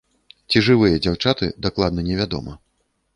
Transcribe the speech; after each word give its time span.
Ці 0.53 0.61
жывыя 0.67 0.95
дзяўчаты, 1.05 1.49
дакладна 1.65 2.07
не 2.09 2.15
вядома. 2.23 2.57